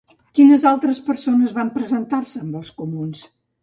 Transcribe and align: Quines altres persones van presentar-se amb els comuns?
Quines 0.37 0.65
altres 0.69 1.03
persones 1.11 1.55
van 1.61 1.71
presentar-se 1.79 2.45
amb 2.47 2.63
els 2.65 2.77
comuns? 2.83 3.27